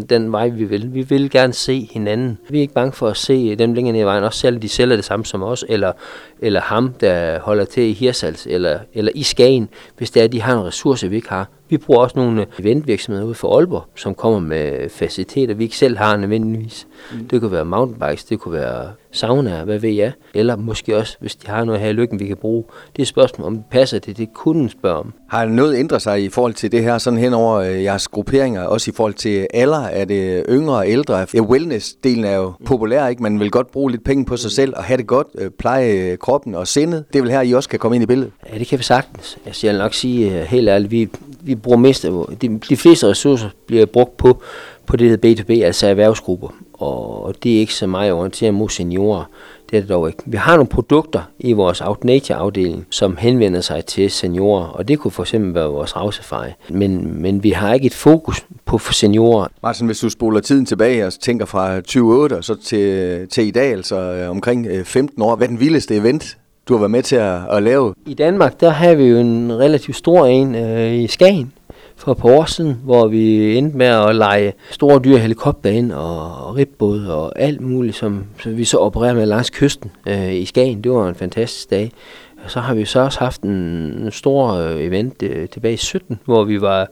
100% 0.01 0.07
den 0.07 0.33
vej, 0.33 0.49
vi 0.49 0.65
vil. 0.65 0.95
Vi 0.95 1.03
vil 1.03 1.31
gerne 1.31 1.53
se 1.53 1.89
hinanden. 1.93 2.39
Vi 2.51 2.59
er 2.59 2.63
ikke 2.63 2.75
bange 2.75 2.93
for 2.93 3.09
at 3.09 3.17
se 3.17 3.57
dem 3.57 3.73
længere 3.73 3.93
ned 3.93 4.01
i 4.01 4.05
vejen, 4.05 4.25
også 4.25 4.39
selv 4.39 4.59
de 4.59 4.69
sælger 4.69 4.97
det 4.97 5.05
samme 5.05 5.25
som 5.25 5.43
os, 5.43 5.65
eller, 5.69 5.93
eller 6.39 6.61
ham, 6.61 6.93
der 7.01 7.41
holder 7.41 7.65
til 7.65 7.83
i 7.83 7.93
Hirsals, 7.93 8.47
eller, 8.51 8.79
eller 8.93 9.13
i 9.15 9.23
Skagen, 9.23 9.69
hvis 9.99 10.11
det 10.11 10.21
er, 10.21 10.25
at 10.25 10.33
de 10.33 10.43
har 10.43 10.61
en 10.61 10.67
ressource, 10.67 11.09
vi 11.09 11.17
ikke 11.17 11.29
har. 11.29 11.49
Vi 11.71 11.77
bruger 11.77 12.01
også 12.01 12.19
nogle 12.19 12.47
eventvirksomheder 12.59 13.27
ude 13.27 13.35
for 13.35 13.57
Aalborg, 13.57 13.85
som 13.97 14.15
kommer 14.15 14.39
med 14.39 14.89
faciliteter, 14.89 15.55
vi 15.55 15.65
ikke 15.65 15.77
selv 15.77 15.99
har 15.99 16.17
nødvendigvis. 16.17 16.87
Mm. 17.13 17.29
Det 17.29 17.41
kunne 17.41 17.53
være 17.53 17.65
mountainbikes, 17.65 18.25
det 18.25 18.39
kunne 18.41 18.55
være 18.55 18.89
sauna, 19.13 19.65
hvad 19.65 19.79
ved 19.79 19.91
jeg. 19.91 20.13
Eller 20.35 20.57
måske 20.57 20.97
også, 20.97 21.17
hvis 21.21 21.37
de 21.37 21.49
har 21.49 21.65
noget 21.65 21.81
her 21.81 21.89
i 21.89 21.93
lykken, 21.93 22.21
vi 22.21 22.27
kan 22.27 22.37
bruge. 22.37 22.65
Det 22.93 22.99
er 22.99 23.03
et 23.03 23.09
spørgsmål, 23.09 23.47
om 23.47 23.55
det 23.57 23.65
passer 23.71 23.99
til 23.99 24.17
det, 24.17 24.29
kunden 24.35 24.69
spørger 24.69 24.97
om. 24.97 25.13
Har 25.29 25.47
noget 25.47 25.79
ændret 25.79 26.03
sig 26.03 26.25
i 26.25 26.29
forhold 26.29 26.55
til 26.55 26.73
det 26.73 26.83
her, 26.83 26.99
sådan 26.99 27.19
hen 27.19 27.35
over 27.35 27.57
øh, 27.57 27.83
jeres 27.83 28.09
grupperinger, 28.09 28.63
også 28.63 28.91
i 28.91 28.95
forhold 28.95 29.15
til 29.15 29.47
alder? 29.55 29.81
Er 29.83 30.05
det 30.05 30.45
yngre 30.49 30.77
og 30.77 30.89
ældre? 30.89 31.27
Ja, 31.35 31.41
wellness-delen 31.41 32.25
er 32.25 32.37
jo 32.37 32.53
populær, 32.65 33.07
ikke? 33.07 33.23
Man 33.23 33.41
vil 33.41 33.51
godt 33.51 33.71
bruge 33.71 33.91
lidt 33.91 34.05
penge 34.05 34.25
på 34.25 34.37
sig 34.37 34.51
selv 34.51 34.73
og 34.77 34.85
have 34.85 34.97
det 34.97 35.07
godt, 35.07 35.27
øh, 35.35 35.51
pleje 35.59 36.17
kroppen 36.17 36.55
og 36.55 36.69
sindet. 36.69 37.05
Det 37.13 37.19
er 37.19 37.23
vel 37.23 37.31
her, 37.31 37.41
I 37.41 37.53
også 37.53 37.69
kan 37.69 37.79
komme 37.79 37.95
ind 37.95 38.03
i 38.03 38.07
billedet? 38.07 38.33
Ja, 38.53 38.59
det 38.59 38.67
kan 38.67 38.79
vi 38.79 38.85
sagtens. 38.85 39.39
Jeg 39.47 39.55
skal 39.55 39.79
nok 39.79 39.95
sige 39.95 40.41
øh, 40.41 40.47
helt 40.47 40.69
ærligt, 40.69 40.91
vi, 40.91 41.09
vi 41.43 41.55
bruger 41.55 41.79
mest 41.79 42.05
af, 42.05 42.13
de, 42.43 42.59
de 42.69 42.77
fleste 42.77 43.09
ressourcer 43.09 43.49
bliver 43.67 43.87
brugt 43.87 44.17
på, 44.17 44.43
på 44.87 44.97
det, 44.97 45.23
der 45.23 45.35
B2B, 45.35 45.63
altså 45.65 45.87
erhvervsgrupper. 45.87 46.49
Og 46.73 47.35
det 47.43 47.57
er 47.57 47.61
ikke 47.61 47.75
så 47.75 47.87
meget 47.87 48.13
orienteret 48.13 48.55
mod 48.55 48.69
seniorer. 48.69 49.25
Det 49.71 49.77
er 49.77 49.81
det 49.81 49.89
dog 49.89 50.09
ikke. 50.09 50.23
Vi 50.27 50.37
har 50.37 50.57
nogle 50.57 50.69
produkter 50.69 51.23
i 51.39 51.53
vores 51.53 51.81
Outnature-afdeling, 51.81 52.87
som 52.91 53.17
henvender 53.17 53.61
sig 53.61 53.85
til 53.85 54.11
seniorer, 54.11 54.65
og 54.65 54.89
det 54.89 54.99
kunne 54.99 55.11
for 55.11 55.23
eksempel 55.23 55.55
være 55.55 55.67
vores 55.67 55.97
rausefej. 55.97 56.53
Men, 56.69 57.23
men 57.23 57.43
vi 57.43 57.51
har 57.51 57.75
ikke 57.75 57.87
et 57.87 57.95
fokus 57.95 58.47
på 58.65 58.79
seniorer. 58.79 59.47
Martin, 59.63 59.87
hvis 59.87 59.99
du 59.99 60.09
spoler 60.09 60.41
tiden 60.41 60.67
tilbage 60.67 61.07
og 61.07 61.13
tænker 61.13 61.47
fra 61.47 61.77
2008 61.77 62.35
og 62.37 62.45
så 62.45 62.55
til, 62.55 63.29
til 63.29 63.47
i 63.47 63.51
dag, 63.51 63.73
altså 63.73 63.97
øh, 63.97 64.31
omkring 64.31 64.67
øh, 64.67 64.85
15 64.85 65.23
år, 65.23 65.37
hvad 65.37 65.47
er 65.47 65.51
den 65.51 65.61
vildeste 65.61 65.97
event, 65.97 66.37
du 66.69 66.75
har 66.75 66.79
været 66.79 66.91
med 66.91 67.03
til 67.03 67.17
at, 67.17 67.41
at 67.51 67.63
lave? 67.63 67.95
I 68.07 68.15
Danmark, 68.15 68.61
der 68.61 68.71
har 68.71 68.95
vi 68.95 69.05
jo 69.05 69.19
en 69.19 69.59
relativt 69.59 69.97
stor 69.97 70.27
en 70.27 70.55
øh, 70.55 70.95
i 70.95 71.07
Skagen 71.07 71.53
for 71.97 72.13
et 72.13 72.19
par 72.19 72.29
år 72.29 72.45
siden, 72.45 72.81
hvor 72.85 73.07
vi 73.07 73.57
endte 73.57 73.77
med 73.77 73.87
at 73.87 74.17
lege 74.17 74.53
store 74.71 74.99
dyre 74.99 75.19
helikopter 75.19 75.71
ind 75.71 75.93
og 75.93 76.57
ribbåde 76.57 77.15
og 77.15 77.41
alt 77.41 77.61
muligt, 77.61 77.97
som, 77.97 78.25
som 78.43 78.57
vi 78.57 78.65
så 78.65 78.77
opererer 78.77 79.15
med 79.15 79.27
langs 79.27 79.51
kysten 79.51 79.91
øh, 80.07 80.35
i 80.35 80.45
Skagen. 80.45 80.85
Det 80.85 80.93
var 80.93 81.09
en 81.09 81.15
fantastisk 81.15 81.71
dag. 81.71 81.93
Og 82.45 82.51
så 82.51 82.61
har 82.61 82.75
vi 82.75 82.85
så 82.85 83.01
også 83.01 83.19
haft 83.19 83.43
en, 83.43 83.51
en 83.51 84.11
stor 84.11 84.53
øh, 84.53 84.81
event 84.81 85.23
øh, 85.23 85.49
tilbage 85.49 85.75
i 85.75 85.77
17, 85.77 86.21
hvor 86.25 86.45
vi 86.45 86.61
var 86.61 86.89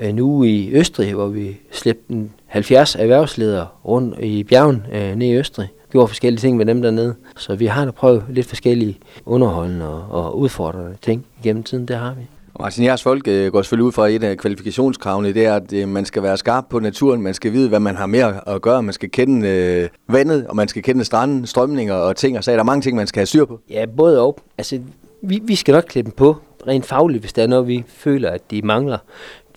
øh, 0.00 0.14
nu 0.14 0.44
i 0.44 0.70
Østrig, 0.72 1.14
hvor 1.14 1.26
vi 1.26 1.56
slæbte 1.70 2.28
70 2.46 2.94
erhvervsledere 2.94 3.66
rundt 3.84 4.18
i 4.20 4.44
bjergen 4.44 4.86
øh, 4.92 5.14
ned 5.14 5.26
i 5.26 5.34
Østrig 5.34 5.68
gjorde 5.92 6.08
forskellige 6.08 6.40
ting 6.40 6.56
med 6.56 6.66
dem 6.66 6.82
dernede. 6.82 7.14
Så 7.36 7.54
vi 7.56 7.66
har 7.66 7.84
da 7.84 7.90
prøvet 7.90 8.24
lidt 8.28 8.46
forskellige 8.46 8.98
underholdende 9.26 9.88
og, 9.88 10.24
og 10.24 10.38
udfordrende 10.38 10.96
ting 11.02 11.24
gennem 11.42 11.62
tiden, 11.62 11.88
det 11.88 11.96
har 11.96 12.14
vi. 12.14 12.22
Martin, 12.60 12.84
jeres 12.84 13.02
folk 13.02 13.28
øh, 13.28 13.52
går 13.52 13.62
selvfølgelig 13.62 13.86
ud 13.86 13.92
fra 13.92 14.08
et 14.08 14.24
af 14.24 14.38
kvalifikationskravene, 14.38 15.34
det 15.34 15.46
er, 15.46 15.54
at 15.54 15.72
øh, 15.72 15.88
man 15.88 16.04
skal 16.04 16.22
være 16.22 16.36
skarp 16.36 16.64
på 16.70 16.78
naturen, 16.78 17.22
man 17.22 17.34
skal 17.34 17.52
vide, 17.52 17.68
hvad 17.68 17.80
man 17.80 17.96
har 17.96 18.06
mere 18.06 18.48
at 18.48 18.62
gøre, 18.62 18.82
man 18.82 18.92
skal 18.92 19.10
kende 19.10 19.48
øh, 19.48 19.88
vandet, 20.08 20.46
og 20.46 20.56
man 20.56 20.68
skal 20.68 20.82
kende 20.82 21.04
stranden, 21.04 21.46
strømninger 21.46 21.94
og 21.94 22.16
ting, 22.16 22.38
og 22.38 22.44
så 22.44 22.52
er 22.52 22.56
der 22.56 22.62
mange 22.62 22.82
ting, 22.82 22.96
man 22.96 23.06
skal 23.06 23.20
have 23.20 23.26
styr 23.26 23.44
på. 23.44 23.60
Ja, 23.70 23.84
både 23.96 24.20
og. 24.20 24.38
Altså, 24.58 24.80
vi, 25.22 25.40
vi 25.44 25.54
skal 25.54 25.72
nok 25.72 25.94
dem 25.94 26.10
på, 26.10 26.36
rent 26.68 26.86
fagligt, 26.86 27.22
hvis 27.22 27.32
der 27.32 27.42
er 27.42 27.46
noget, 27.46 27.66
vi 27.66 27.84
føler, 27.88 28.30
at 28.30 28.50
de 28.50 28.62
mangler 28.62 28.98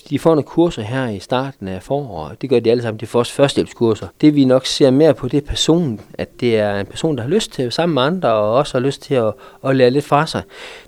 de 0.09 0.19
får 0.19 0.29
nogle 0.29 0.43
kurser 0.43 0.81
her 0.81 1.09
i 1.09 1.19
starten 1.19 1.67
af 1.67 1.83
foråret. 1.83 2.41
Det 2.41 2.49
gør 2.49 2.59
de 2.59 2.71
alle 2.71 2.83
sammen. 2.83 2.99
De 2.99 3.05
får 3.05 3.19
også 3.19 3.33
førstehjælpskurser. 3.33 4.07
Det 4.21 4.35
vi 4.35 4.45
nok 4.45 4.65
ser 4.65 4.91
mere 4.91 5.13
på, 5.13 5.27
det 5.27 5.37
er 5.37 5.47
personen. 5.47 6.01
At 6.13 6.39
det 6.39 6.59
er 6.59 6.79
en 6.79 6.85
person, 6.85 7.15
der 7.15 7.21
har 7.23 7.29
lyst 7.29 7.51
til 7.51 7.63
at 7.63 7.73
sammen 7.73 7.93
med 7.93 8.01
andre, 8.01 8.33
og 8.33 8.53
også 8.53 8.77
har 8.77 8.85
lyst 8.85 9.01
til 9.01 9.15
at, 9.15 9.33
at 9.65 9.75
lære 9.75 9.89
lidt 9.89 10.05
fra 10.05 10.27
sig. 10.27 10.41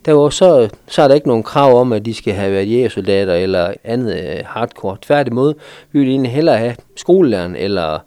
Derudover 0.06 0.30
så, 0.30 0.70
så 0.88 1.02
er 1.02 1.08
der 1.08 1.16
ikke 1.16 1.28
nogen 1.28 1.44
krav 1.44 1.80
om, 1.80 1.94
at 1.94 2.06
de 2.06 2.14
skal 2.14 2.34
have 2.34 2.52
været 2.52 2.72
jægersoldater 2.72 3.34
eller 3.34 3.74
andet 3.84 4.20
øh, 4.20 4.40
hardcore. 4.46 4.98
Tværtimod, 5.02 5.54
vi 5.92 6.00
vil 6.00 6.10
egentlig 6.10 6.32
hellere 6.32 6.58
have 6.58 6.76
skolelæreren 6.96 7.56
eller 7.56 8.00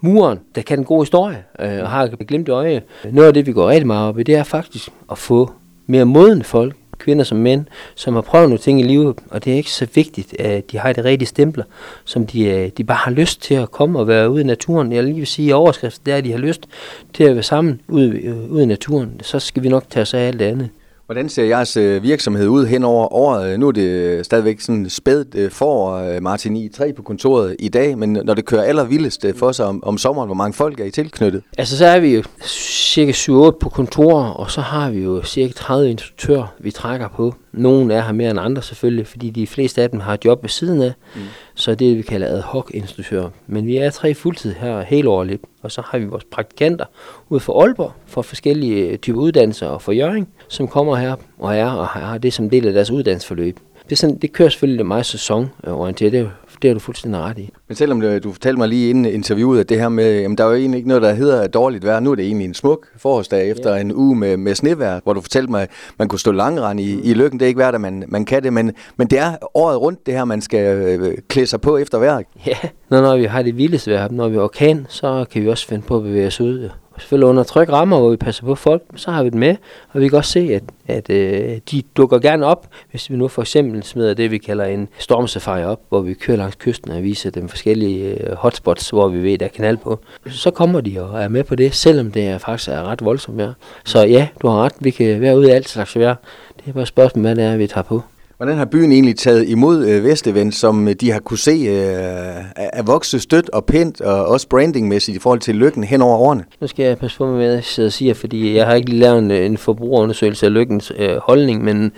muren, 0.00 0.40
der 0.54 0.62
kan 0.62 0.78
en 0.78 0.84
god 0.84 1.02
historie 1.02 1.44
øh, 1.60 1.82
og 1.82 1.90
har 1.90 2.06
glemt 2.06 2.48
øje. 2.48 2.82
Noget 3.10 3.28
af 3.28 3.34
det, 3.34 3.46
vi 3.46 3.52
går 3.52 3.68
rigtig 3.68 3.86
meget 3.86 4.08
op 4.08 4.18
i, 4.18 4.22
det 4.22 4.34
er 4.34 4.42
faktisk 4.42 4.88
at 5.10 5.18
få 5.18 5.50
mere 5.86 6.04
modne 6.04 6.44
folk 6.44 6.74
kvinder 6.98 7.24
som 7.24 7.38
mænd, 7.38 7.64
som 7.94 8.14
har 8.14 8.20
prøvet 8.20 8.48
nogle 8.48 8.58
ting 8.58 8.80
i 8.80 8.82
livet, 8.82 9.16
og 9.30 9.44
det 9.44 9.52
er 9.52 9.56
ikke 9.56 9.70
så 9.70 9.86
vigtigt, 9.94 10.40
at 10.40 10.72
de 10.72 10.78
har 10.78 10.92
det 10.92 11.04
rigtige 11.04 11.28
stempler, 11.28 11.64
som 12.04 12.26
de, 12.26 12.44
øh, 12.44 12.70
de 12.76 12.84
bare 12.84 12.98
har 12.98 13.10
lyst 13.10 13.42
til 13.42 13.54
at 13.54 13.70
komme 13.70 13.98
og 13.98 14.08
være 14.08 14.30
ude 14.30 14.40
i 14.40 14.46
naturen. 14.46 14.92
Jeg 14.92 15.04
lige 15.04 15.16
vil 15.16 15.26
sige, 15.26 15.48
at 15.48 15.54
overskriften 15.54 16.10
er, 16.10 16.16
at 16.16 16.24
de 16.24 16.32
har 16.32 16.38
lyst 16.38 16.68
til 17.14 17.24
at 17.24 17.34
være 17.34 17.42
sammen 17.42 17.80
ude, 17.88 18.10
øh, 18.10 18.50
ude 18.50 18.62
i 18.62 18.66
naturen. 18.66 19.20
Så 19.22 19.38
skal 19.38 19.62
vi 19.62 19.68
nok 19.68 19.84
tage 19.90 20.02
os 20.02 20.14
af 20.14 20.26
alt 20.26 20.38
det 20.38 20.44
andet. 20.44 20.68
Hvordan 21.08 21.28
ser 21.28 21.44
jeres 21.44 21.76
øh, 21.76 22.02
virksomhed 22.02 22.48
ud 22.48 22.66
hen 22.66 22.84
over 22.84 23.12
året? 23.12 23.60
Nu 23.60 23.68
er 23.68 23.72
det 23.72 24.26
stadigvæk 24.26 24.60
sådan 24.60 24.90
spædt 24.90 25.52
for 25.52 26.20
Martin 26.20 26.56
i 26.56 26.68
3 26.68 26.92
på 26.92 27.02
kontoret 27.02 27.56
i 27.58 27.68
dag, 27.68 27.98
men 27.98 28.12
når 28.24 28.34
det 28.34 28.44
kører 28.44 28.62
allervildest 28.62 29.26
for 29.36 29.52
sig 29.52 29.66
om, 29.66 29.84
om 29.84 29.98
sommeren, 29.98 30.28
hvor 30.28 30.34
mange 30.34 30.52
folk 30.52 30.80
er 30.80 30.84
I 30.84 30.90
tilknyttet? 30.90 31.42
Altså 31.58 31.78
så 31.78 31.86
er 31.86 32.00
vi 32.00 32.14
jo 32.14 32.22
cirka 32.44 33.12
7-8 33.12 33.50
på 33.60 33.68
kontoret, 33.68 34.34
og 34.34 34.50
så 34.50 34.60
har 34.60 34.90
vi 34.90 34.98
jo 34.98 35.22
cirka 35.22 35.52
30 35.52 35.90
instruktører, 35.90 36.54
vi 36.58 36.70
trækker 36.70 37.08
på 37.08 37.34
Nogle 37.52 37.94
er 37.94 38.02
her 38.02 38.12
mere 38.12 38.30
end 38.30 38.40
andre 38.40 38.62
selvfølgelig, 38.62 39.06
fordi 39.06 39.30
de 39.30 39.46
fleste 39.46 39.82
af 39.82 39.90
dem 39.90 40.00
har 40.00 40.18
job 40.24 40.42
ved 40.42 40.48
siden 40.48 40.82
af. 40.82 40.92
Mm. 41.14 41.20
Så 41.58 41.74
det 41.74 41.86
er 41.86 41.90
det, 41.90 41.96
vi 41.96 42.02
kalder 42.02 42.28
ad 42.28 42.42
hoc 42.42 42.70
instruktører. 42.74 43.30
Men 43.46 43.66
vi 43.66 43.76
er 43.76 43.90
tre 43.90 44.14
fuldtid 44.14 44.54
her 44.54 44.82
hele 44.82 45.08
året, 45.08 45.40
og 45.62 45.72
så 45.72 45.82
har 45.84 45.98
vi 45.98 46.04
vores 46.04 46.24
praktikanter 46.24 46.84
ude 47.28 47.40
for 47.40 47.62
Aalborg 47.62 47.92
for 48.06 48.22
forskellige 48.22 48.86
øh, 48.86 48.98
typer 48.98 49.20
uddannelser 49.20 49.66
og 49.66 49.82
for 49.82 49.92
Jøring, 49.92 50.28
som 50.48 50.68
kommer 50.68 50.96
her 50.96 51.16
og 51.38 51.56
er 51.56 51.70
og 51.70 51.86
har 51.86 52.18
det 52.18 52.32
som 52.32 52.50
del 52.50 52.66
af 52.66 52.72
deres 52.72 52.90
uddannelsesforløb. 52.90 53.58
Det, 53.84 53.92
er 53.92 53.96
sådan, 53.96 54.16
det 54.16 54.32
kører 54.32 54.48
selvfølgelig 54.48 54.86
meget 54.86 55.06
sæsonorienteret. 55.06 56.12
Det 56.12 56.30
det 56.62 56.68
har 56.68 56.74
du 56.74 56.80
fuldstændig 56.80 57.20
ret 57.20 57.38
i. 57.38 57.50
Men 57.68 57.76
selvom 57.76 58.00
du 58.00 58.32
fortalte 58.32 58.58
mig 58.58 58.68
lige 58.68 58.90
inden 58.90 59.04
interviewet, 59.04 59.60
at 59.60 59.68
det 59.68 59.80
her 59.80 59.88
med, 59.88 60.20
jamen 60.20 60.38
der 60.38 60.44
er 60.44 60.48
jo 60.48 60.54
egentlig 60.54 60.78
ikke 60.78 60.88
noget, 60.88 61.02
der 61.02 61.12
hedder 61.12 61.46
dårligt 61.46 61.84
vejr. 61.84 62.00
Nu 62.00 62.10
er 62.10 62.14
det 62.14 62.24
egentlig 62.24 62.44
en 62.44 62.54
smuk 62.54 62.86
forårsdag 62.96 63.50
efter 63.50 63.74
ja. 63.74 63.80
en 63.80 63.94
uge 63.94 64.16
med, 64.16 64.36
med 64.36 64.54
snevejr, 64.54 65.00
hvor 65.04 65.12
du 65.12 65.20
fortalte 65.20 65.50
mig, 65.50 65.62
at 65.62 65.70
man 65.98 66.08
kunne 66.08 66.18
stå 66.18 66.32
langrand 66.32 66.80
i, 66.80 67.00
i 67.00 67.14
lykken. 67.14 67.40
Det 67.40 67.46
er 67.46 67.48
ikke 67.48 67.58
værd, 67.58 67.74
at 67.74 67.80
man, 67.80 68.04
man 68.08 68.24
kan 68.24 68.42
det, 68.42 68.52
men, 68.52 68.72
men 68.96 69.06
det 69.06 69.18
er 69.18 69.36
året 69.54 69.80
rundt 69.80 70.06
det 70.06 70.14
her, 70.14 70.24
man 70.24 70.40
skal 70.40 70.76
øh, 70.76 71.18
klæde 71.28 71.46
sig 71.46 71.60
på 71.60 71.76
efter 71.76 71.98
vejr. 71.98 72.22
Ja, 72.46 72.56
når, 72.90 73.00
når 73.00 73.16
vi 73.16 73.24
har 73.24 73.42
det 73.42 73.56
vildeste 73.56 73.90
vejr, 73.90 74.08
når 74.10 74.28
vi 74.28 74.36
er 74.36 74.42
orkan, 74.42 74.86
så 74.88 75.24
kan 75.32 75.42
vi 75.42 75.48
også 75.48 75.66
finde 75.66 75.82
på 75.86 75.96
at 75.96 76.02
bevæge 76.02 76.26
os 76.26 76.40
ud 76.40 76.68
selvfølgelig 76.98 77.28
under 77.28 77.42
tryk 77.42 77.68
rammer, 77.68 77.98
hvor 77.98 78.10
vi 78.10 78.16
passer 78.16 78.44
på 78.44 78.54
folk, 78.54 78.82
så 78.96 79.10
har 79.10 79.22
vi 79.22 79.30
det 79.30 79.38
med, 79.38 79.56
og 79.92 80.00
vi 80.00 80.08
kan 80.08 80.18
også 80.18 80.32
se, 80.32 80.40
at, 80.40 80.62
at 80.86 81.10
øh, 81.10 81.58
de 81.70 81.82
dukker 81.96 82.18
gerne 82.18 82.46
op, 82.46 82.66
hvis 82.90 83.10
vi 83.10 83.16
nu 83.16 83.28
for 83.28 83.42
eksempel 83.42 83.82
smider 83.82 84.14
det, 84.14 84.30
vi 84.30 84.38
kalder 84.38 84.64
en 84.64 84.88
stormsafari 84.98 85.64
op, 85.64 85.80
hvor 85.88 86.00
vi 86.00 86.14
kører 86.14 86.36
langs 86.36 86.56
kysten 86.56 86.90
og 86.90 87.02
viser 87.02 87.30
dem 87.30 87.48
forskellige 87.48 88.08
øh, 88.08 88.36
hotspots, 88.36 88.90
hvor 88.90 89.08
vi 89.08 89.22
ved, 89.22 89.38
der 89.38 89.46
er 89.46 89.50
kanal 89.50 89.76
på. 89.76 90.00
Så 90.26 90.50
kommer 90.50 90.80
de 90.80 91.00
og 91.00 91.22
er 91.22 91.28
med 91.28 91.44
på 91.44 91.54
det, 91.54 91.74
selvom 91.74 92.12
det 92.12 92.28
er 92.28 92.38
faktisk 92.38 92.68
er 92.68 92.82
ret 92.82 93.04
voldsomt 93.04 93.38
vejr. 93.38 93.52
Så 93.84 94.04
ja, 94.04 94.28
du 94.42 94.48
har 94.48 94.64
ret, 94.64 94.72
vi 94.80 94.90
kan 94.90 95.20
være 95.20 95.38
ude 95.38 95.48
i 95.48 95.50
alt 95.50 95.68
slags 95.68 95.98
vejr. 95.98 96.14
Det 96.56 96.68
er 96.68 96.72
bare 96.72 96.82
et 96.82 96.88
spørgsmål, 96.88 97.22
hvad 97.22 97.36
det 97.36 97.44
er, 97.44 97.56
vi 97.56 97.66
tager 97.66 97.82
på. 97.82 98.02
Hvordan 98.38 98.56
har 98.56 98.64
byen 98.64 98.92
egentlig 98.92 99.16
taget 99.16 99.48
imod 99.48 99.86
øh, 99.86 100.04
Vestevent, 100.04 100.54
som 100.54 100.88
øh, 100.88 100.94
de 100.94 101.10
har 101.10 101.20
kunne 101.20 101.38
se 101.38 101.50
øh, 101.50 102.44
er 102.56 102.82
vokset 102.82 103.22
stødt 103.22 103.50
og 103.50 103.64
pænt, 103.64 104.00
og 104.00 104.26
også 104.26 104.48
brandingmæssigt 104.48 105.16
i 105.16 105.20
forhold 105.20 105.40
til 105.40 105.54
lykken 105.54 105.84
hen 105.84 106.02
over 106.02 106.18
årene? 106.18 106.44
Nu 106.60 106.66
skal 106.66 106.84
jeg 106.84 106.98
passe 106.98 107.18
på 107.18 107.26
med, 107.26 107.36
hvad 107.36 107.54
jeg 107.54 107.64
sidder 107.64 107.88
og 107.88 107.92
siger, 107.92 108.14
fordi 108.14 108.56
jeg 108.56 108.66
har 108.66 108.74
ikke 108.74 108.90
lige 108.90 109.00
lavet 109.00 109.18
en, 109.18 109.30
øh, 109.30 109.46
en 109.46 109.56
forbrugerundersøgelse 109.56 110.46
af 110.46 110.54
lykkens 110.54 110.92
øh, 110.98 111.16
holdning, 111.16 111.64
men, 111.64 111.92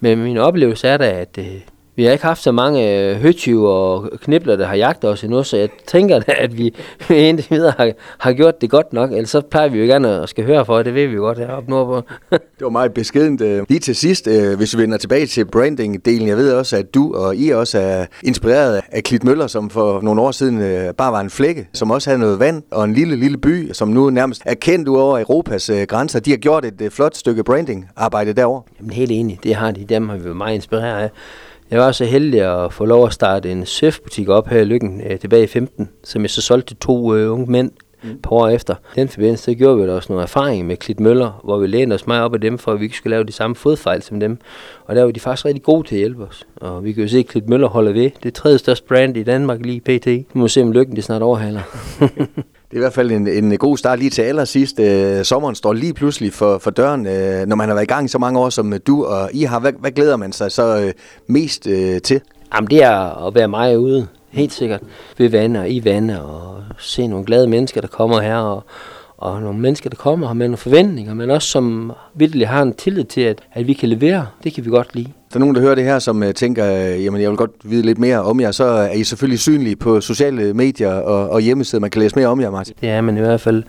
men 0.00 0.22
min 0.22 0.38
oplevelse 0.38 0.88
er 0.88 0.96
da, 0.96 1.10
at 1.10 1.38
øh, 1.38 1.60
vi 1.96 2.04
har 2.04 2.12
ikke 2.12 2.24
haft 2.24 2.42
så 2.42 2.52
mange 2.52 2.98
øh, 2.98 3.16
høtyve 3.16 3.68
og 3.68 4.10
knibler, 4.20 4.56
der 4.56 4.66
har 4.66 4.74
jagtet 4.74 5.10
os 5.10 5.24
endnu, 5.24 5.42
så 5.42 5.56
jeg 5.56 5.68
tænker 5.86 6.18
da, 6.20 6.34
at 6.38 6.58
vi 6.58 6.74
indtil 7.10 7.50
videre 7.50 7.74
har, 7.76 7.92
har 8.18 8.32
gjort 8.32 8.60
det 8.60 8.70
godt 8.70 8.92
nok. 8.92 9.10
Ellers 9.10 9.30
så 9.30 9.40
plejer 9.40 9.68
vi 9.68 9.78
jo 9.78 9.84
gerne 9.84 10.22
at 10.22 10.28
skal 10.28 10.44
høre 10.44 10.64
for, 10.64 10.82
det 10.82 10.94
ved 10.94 11.06
vi 11.06 11.14
jo 11.14 11.20
godt 11.20 11.38
heroppe 11.38 11.70
nordpå. 11.70 12.08
det 12.30 12.40
var 12.60 12.68
meget 12.68 12.94
beskedent. 12.94 13.40
Øh, 13.40 13.64
lige 13.68 13.80
til 13.80 13.96
sidst, 13.96 14.28
øh, 14.28 14.56
hvis 14.56 14.76
vi 14.76 14.82
vender 14.82 14.98
tilbage 14.98 15.26
til 15.26 15.44
branding-delen, 15.56 16.26
jeg 16.26 16.36
ved 16.36 16.52
også, 16.52 16.76
at 16.76 16.94
du 16.94 17.14
og 17.14 17.36
I 17.36 17.50
også 17.50 17.78
er 17.78 18.06
inspireret 18.22 18.82
af 18.92 19.02
Klit 19.02 19.24
Møller, 19.24 19.46
som 19.46 19.70
for 19.70 20.00
nogle 20.00 20.20
år 20.22 20.30
siden 20.30 20.58
bare 20.94 21.12
var 21.12 21.20
en 21.20 21.30
flække, 21.30 21.68
som 21.72 21.90
også 21.90 22.10
havde 22.10 22.20
noget 22.20 22.38
vand 22.38 22.62
og 22.70 22.84
en 22.84 22.92
lille, 22.92 23.16
lille 23.16 23.38
by, 23.38 23.72
som 23.72 23.88
nu 23.88 24.10
nærmest 24.10 24.42
er 24.46 24.54
kendt 24.54 24.88
ud 24.88 24.96
over 24.96 25.18
Europas 25.18 25.70
grænser. 25.88 26.20
De 26.20 26.30
har 26.30 26.36
gjort 26.38 26.64
et 26.64 26.92
flot 26.92 27.16
stykke 27.16 27.44
branding-arbejde 27.44 28.32
derovre. 28.32 28.62
Jamen 28.80 28.90
helt 28.90 29.10
enig, 29.10 29.38
det 29.42 29.54
har 29.54 29.70
de. 29.70 29.84
Dem 29.84 30.08
har 30.08 30.16
vi 30.16 30.24
været 30.24 30.36
meget 30.36 30.54
inspireret 30.54 31.02
af. 31.02 31.10
Jeg 31.70 31.80
var 31.80 31.92
så 31.92 32.04
heldig 32.04 32.64
at 32.64 32.72
få 32.72 32.84
lov 32.84 33.06
at 33.06 33.12
starte 33.12 33.50
en 33.50 33.66
surfbutik 33.66 34.28
op 34.28 34.48
her 34.48 34.60
i 34.60 34.64
Lykken 34.64 35.00
øh, 35.10 35.18
tilbage 35.18 35.44
i 35.44 35.46
15, 35.46 35.90
som 36.04 36.22
jeg 36.22 36.30
så 36.30 36.42
solgte 36.42 36.66
til 36.66 36.76
to 36.76 37.14
øh, 37.14 37.32
unge 37.32 37.52
mænd 37.52 37.70
mm. 38.02 38.20
på 38.22 38.34
år 38.34 38.48
efter. 38.48 38.74
Den 38.94 39.08
forbindelse 39.08 39.44
så 39.44 39.54
gjorde 39.54 39.82
vi 39.82 39.90
også 39.90 40.12
nogle 40.12 40.22
erfaringer 40.22 40.64
med 40.64 40.76
Klit 40.76 41.00
Møller, 41.00 41.40
hvor 41.44 41.58
vi 41.58 41.66
lænede 41.66 41.94
os 41.94 42.06
meget 42.06 42.22
op 42.22 42.34
af 42.34 42.40
dem, 42.40 42.58
for 42.58 42.72
at 42.72 42.80
vi 42.80 42.84
ikke 42.84 42.96
skulle 42.96 43.10
lave 43.10 43.24
de 43.24 43.32
samme 43.32 43.56
fodfejl 43.56 44.02
som 44.02 44.20
dem. 44.20 44.38
Og 44.84 44.96
der 44.96 45.04
var 45.04 45.10
de 45.10 45.20
faktisk 45.20 45.44
rigtig 45.44 45.62
gode 45.62 45.88
til 45.88 45.94
at 45.94 45.98
hjælpe 45.98 46.24
os. 46.24 46.46
Og 46.56 46.84
vi 46.84 46.92
kan 46.92 47.02
jo 47.02 47.08
se, 47.08 47.18
at 47.18 47.26
Klit 47.26 47.48
Møller 47.48 47.68
holder 47.68 47.92
ved. 47.92 48.10
Det 48.22 48.28
er 48.28 48.30
tredje 48.30 48.58
største 48.58 48.86
brand 48.88 49.16
i 49.16 49.22
Danmark 49.22 49.66
lige 49.66 49.80
pt. 49.80 50.06
Vi 50.06 50.26
må 50.34 50.48
se, 50.48 50.62
om 50.62 50.72
Lykken 50.72 50.96
det 50.96 51.04
snart 51.04 51.22
overhaler. 51.22 51.60
Det 52.74 52.78
er 52.78 52.82
i 52.82 52.86
hvert 52.86 52.92
fald 52.92 53.10
en, 53.12 53.26
en 53.26 53.58
god 53.58 53.76
start 53.76 53.98
lige 53.98 54.10
til 54.10 54.22
allersidst. 54.22 54.80
Øh, 54.80 55.24
sommeren 55.24 55.54
står 55.54 55.72
lige 55.72 55.94
pludselig 55.94 56.32
for, 56.32 56.58
for 56.58 56.70
døren. 56.70 57.06
Øh, 57.06 57.46
når 57.46 57.56
man 57.56 57.68
har 57.68 57.74
været 57.74 57.84
i 57.84 57.92
gang 57.92 58.10
så 58.10 58.18
mange 58.18 58.40
år, 58.40 58.48
som 58.48 58.72
øh, 58.72 58.80
du 58.86 59.04
og 59.04 59.30
I 59.32 59.42
har, 59.42 59.60
hvad, 59.60 59.72
hvad 59.78 59.90
glæder 59.90 60.16
man 60.16 60.32
sig 60.32 60.52
så 60.52 60.80
øh, 60.80 60.92
mest 61.26 61.66
øh, 61.66 62.00
til? 62.00 62.20
Jamen, 62.54 62.70
det 62.70 62.82
er 62.82 63.26
at 63.26 63.34
være 63.34 63.48
meget 63.48 63.76
ude, 63.76 64.06
helt 64.30 64.52
sikkert. 64.52 64.80
Ved 65.18 65.28
vand 65.28 65.56
og 65.56 65.70
i 65.70 65.84
vand, 65.84 66.10
og 66.10 66.56
se 66.78 67.06
nogle 67.06 67.24
glade 67.24 67.46
mennesker, 67.46 67.80
der 67.80 67.88
kommer 67.88 68.20
her, 68.20 68.36
og, 68.36 68.64
og 69.24 69.42
nogle 69.42 69.58
mennesker, 69.58 69.90
der 69.90 69.96
kommer 69.96 70.26
her 70.26 70.34
med 70.34 70.46
nogle 70.46 70.56
forventninger, 70.56 71.14
men 71.14 71.30
også 71.30 71.48
som 71.48 71.92
virkelig 72.14 72.48
har 72.48 72.62
en 72.62 72.74
tillid 72.74 73.04
til, 73.04 73.20
at, 73.20 73.38
at 73.52 73.66
vi 73.66 73.72
kan 73.72 73.88
levere. 73.88 74.26
Det 74.44 74.54
kan 74.54 74.64
vi 74.64 74.70
godt 74.70 74.94
lide. 74.94 75.08
Der 75.32 75.36
er 75.36 75.38
nogen, 75.38 75.54
der 75.54 75.60
hører 75.60 75.74
det 75.74 75.84
her, 75.84 75.98
som 75.98 76.22
uh, 76.22 76.30
tænker, 76.30 76.94
uh, 76.94 77.04
jamen 77.04 77.20
jeg 77.20 77.30
vil 77.30 77.36
godt 77.36 77.50
vide 77.64 77.82
lidt 77.82 77.98
mere 77.98 78.22
om 78.22 78.40
jer, 78.40 78.50
så 78.50 78.64
er 78.64 78.92
I 78.92 79.04
selvfølgelig 79.04 79.38
synlige 79.38 79.76
på 79.76 80.00
sociale 80.00 80.54
medier 80.54 80.92
og, 80.92 81.30
og 81.30 81.40
hjemmesider. 81.40 81.80
Man 81.80 81.90
kan 81.90 82.02
læse 82.02 82.16
mere 82.16 82.26
om 82.26 82.40
jer, 82.40 82.50
Martin. 82.50 82.74
Det 82.80 82.88
er 82.88 83.00
man 83.00 83.16
i 83.16 83.20
hvert 83.20 83.40
fald. 83.40 83.62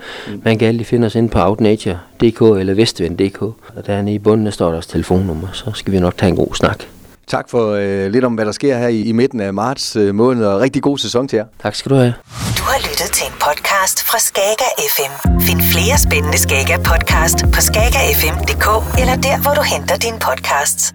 Man 0.44 0.58
kan 0.58 0.68
altid 0.68 0.86
finde 0.86 1.06
os 1.06 1.16
ind 1.16 1.30
på 1.30 1.40
outnature.dk 1.42 2.42
eller 2.42 2.74
vestvind.dk. 2.74 3.42
Og 3.42 3.88
derinde 3.88 4.14
i 4.14 4.20
bunden 4.20 4.46
der 4.46 4.52
står 4.52 4.70
der 4.70 4.78
også 4.78 4.90
telefonnummer, 4.90 5.48
så 5.54 5.72
skal 5.74 5.94
vi 5.94 6.00
nok 6.00 6.18
tage 6.18 6.30
en 6.30 6.36
god 6.36 6.56
snak. 6.56 6.95
Tak 7.28 7.50
for 7.50 7.74
uh, 7.74 8.12
lidt 8.12 8.26
om, 8.26 8.34
hvad 8.34 8.46
der 8.46 8.52
sker 8.52 8.78
her 8.78 8.88
i, 8.88 9.02
i 9.02 9.12
midten 9.12 9.40
af 9.40 9.54
marts 9.54 9.96
uh, 9.96 10.16
måned, 10.16 10.46
og 10.46 10.62
rigtig 10.62 10.82
god 10.84 10.98
sæson 10.98 11.28
til 11.28 11.38
jer. 11.38 11.46
Tak 11.64 11.76
skal 11.76 11.90
du 11.90 11.96
have. 11.96 12.14
Du 12.58 12.64
har 12.64 12.80
lyttet 12.90 13.10
til 13.14 13.26
en 13.28 13.34
podcast 13.34 14.04
fra 14.04 14.20
Skager 14.20 14.72
FM. 14.96 15.40
Find 15.42 15.62
flere 15.62 15.98
spændende 15.98 16.38
Skager 16.38 16.78
podcast 16.78 17.38
på 17.54 17.62
skagerfm.dk 17.62 18.68
eller 19.02 19.16
der, 19.16 19.42
hvor 19.42 19.54
du 19.54 19.62
henter 19.62 19.96
dine 19.98 20.20
podcasts. 20.20 20.94